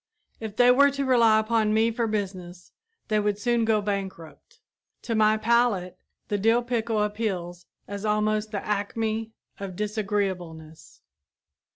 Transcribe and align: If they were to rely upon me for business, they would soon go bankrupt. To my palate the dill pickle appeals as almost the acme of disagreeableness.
If 0.39 0.55
they 0.55 0.71
were 0.71 0.89
to 0.89 1.05
rely 1.05 1.37
upon 1.39 1.75
me 1.75 1.91
for 1.91 2.07
business, 2.07 2.71
they 3.09 3.19
would 3.19 3.37
soon 3.37 3.65
go 3.65 3.83
bankrupt. 3.83 4.59
To 5.03 5.13
my 5.13 5.37
palate 5.37 5.95
the 6.27 6.39
dill 6.39 6.63
pickle 6.63 7.03
appeals 7.03 7.67
as 7.87 8.03
almost 8.03 8.49
the 8.49 8.65
acme 8.65 9.31
of 9.59 9.75
disagreeableness. 9.75 11.01